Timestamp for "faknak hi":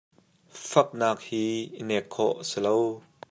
0.69-1.43